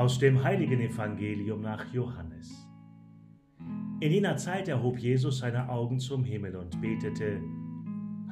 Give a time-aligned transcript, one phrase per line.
[0.00, 2.66] Aus dem heiligen Evangelium nach Johannes.
[4.00, 7.38] In jener Zeit erhob Jesus seine Augen zum Himmel und betete,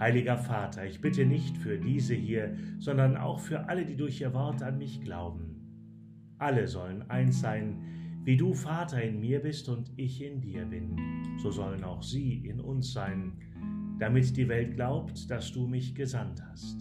[0.00, 4.32] Heiliger Vater, ich bitte nicht für diese hier, sondern auch für alle, die durch ihr
[4.32, 6.36] Wort an mich glauben.
[6.38, 10.96] Alle sollen eins sein, wie du Vater in mir bist und ich in dir bin,
[11.36, 13.34] so sollen auch sie in uns sein,
[13.98, 16.80] damit die Welt glaubt, dass du mich gesandt hast.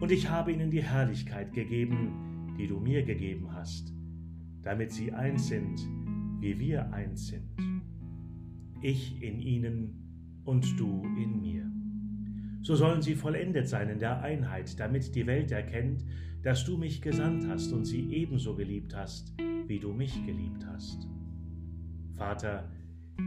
[0.00, 3.92] Und ich habe ihnen die Herrlichkeit gegeben, die du mir gegeben hast,
[4.62, 5.80] damit sie eins sind,
[6.40, 7.48] wie wir eins sind.
[8.80, 11.72] Ich in ihnen und du in mir
[12.62, 16.04] so sollen sie vollendet sein in der Einheit, damit die Welt erkennt,
[16.42, 19.34] dass du mich gesandt hast und sie ebenso geliebt hast,
[19.66, 21.08] wie du mich geliebt hast.
[22.16, 22.70] Vater,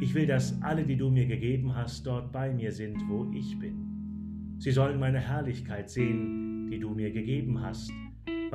[0.02, 3.60] ich will, dass alle, die du mir gegeben hast, dort bei mir sind, wo ich
[3.60, 4.56] bin.
[4.58, 7.92] Sie sollen meine Herrlichkeit sehen, die du mir gegeben hast,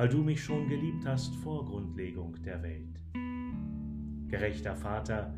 [0.01, 3.03] weil du mich schon geliebt hast vor Grundlegung der Welt.
[4.29, 5.31] Gerechter Vater,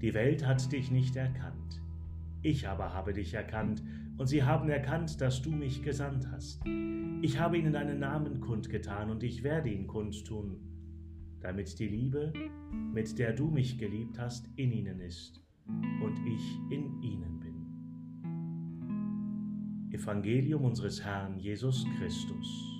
[0.00, 1.80] die Welt hat dich nicht erkannt,
[2.42, 3.80] ich aber habe dich erkannt,
[4.18, 6.66] und sie haben erkannt, dass du mich gesandt hast.
[7.22, 10.56] Ich habe ihnen deinen Namen kundgetan, und ich werde ihn kundtun,
[11.40, 12.32] damit die Liebe,
[12.92, 15.40] mit der du mich geliebt hast, in ihnen ist
[16.02, 17.54] und ich in ihnen bin.
[19.92, 22.71] Evangelium unseres Herrn Jesus Christus.